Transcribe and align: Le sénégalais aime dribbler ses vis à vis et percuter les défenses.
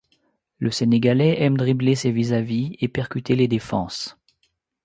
Le 0.57 0.71
sénégalais 0.71 1.43
aime 1.43 1.57
dribbler 1.57 1.93
ses 1.93 2.09
vis 2.11 2.33
à 2.33 2.41
vis 2.41 2.75
et 2.79 2.87
percuter 2.87 3.35
les 3.35 3.47
défenses. 3.47 4.17